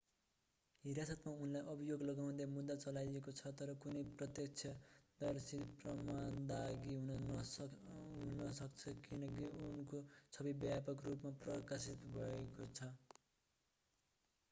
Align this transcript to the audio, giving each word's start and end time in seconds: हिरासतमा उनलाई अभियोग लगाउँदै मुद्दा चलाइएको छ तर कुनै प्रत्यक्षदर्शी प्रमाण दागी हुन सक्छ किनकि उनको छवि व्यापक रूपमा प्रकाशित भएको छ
हिरासतमा 0.83 1.31
उनलाई 1.39 1.65
अभियोग 1.71 2.03
लगाउँदै 2.03 2.45
मुद्दा 2.53 2.75
चलाइएको 2.83 3.33
छ 3.39 3.49
तर 3.59 3.71
कुनै 3.83 3.99
प्रत्यक्षदर्शी 4.13 5.59
प्रमाण 5.83 6.39
दागी 6.47 6.95
हुन 7.03 8.41
सक्छ 8.55 8.95
किनकि 9.03 9.51
उनको 9.67 9.99
छवि 10.31 10.55
व्यापक 10.57 11.05
रूपमा 11.05 11.33
प्रकाशित 11.45 12.09
भएको 12.11 12.67
छ 12.73 12.89